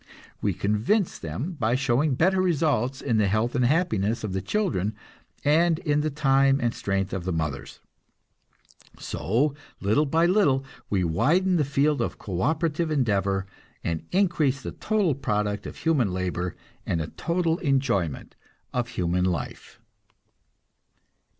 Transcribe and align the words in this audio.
We 0.41 0.55
convince 0.55 1.19
them 1.19 1.51
by 1.59 1.75
showing 1.75 2.15
better 2.15 2.41
results 2.41 3.01
in 3.01 3.17
the 3.17 3.27
health 3.27 3.53
and 3.53 3.63
happiness 3.63 4.23
of 4.23 4.33
the 4.33 4.41
children, 4.41 4.95
and 5.45 5.77
in 5.77 6.01
the 6.01 6.09
time 6.09 6.59
and 6.59 6.73
strength 6.73 7.13
of 7.13 7.23
the 7.23 7.31
mothers. 7.31 7.81
So, 8.97 9.53
little 9.79 10.07
by 10.07 10.25
little, 10.25 10.65
we 10.89 11.03
widen 11.03 11.57
the 11.57 11.63
field 11.63 12.01
of 12.01 12.17
co 12.17 12.41
operative 12.41 12.89
endeavor, 12.89 13.45
and 13.83 14.07
increase 14.11 14.59
the 14.63 14.71
total 14.71 15.13
product 15.13 15.67
of 15.67 15.77
human 15.77 16.11
labor 16.11 16.55
and 16.83 16.99
the 16.99 17.09
total 17.09 17.59
enjoyment 17.59 18.33
of 18.73 18.87
human 18.87 19.25
life. 19.25 19.79